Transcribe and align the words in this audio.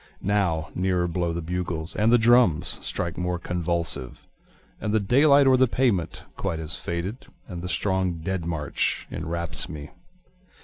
Now 0.23 0.71
nearer 0.73 1.07
blow 1.07 1.31
the 1.31 1.43
bugles, 1.43 1.95
And 1.95 2.11
the 2.11 2.17
drums 2.17 2.83
strike 2.83 3.19
more 3.19 3.37
convulsive, 3.37 4.25
And 4.79 4.95
the 4.95 4.99
daylight 4.99 5.45
oâer 5.45 5.59
the 5.59 5.67
pavement 5.67 6.23
quite 6.37 6.57
has 6.57 6.75
faded, 6.75 7.27
And 7.47 7.61
the 7.61 7.69
strong 7.69 8.13
dead 8.13 8.43
march 8.43 9.05
enwraps 9.11 9.69
me. 9.69 9.91